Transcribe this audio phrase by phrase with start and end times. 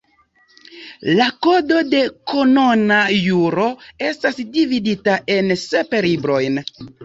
[1.19, 1.99] La Kodo de
[2.33, 3.69] Kanona Juro
[4.11, 6.63] estas dividita en sep librojn.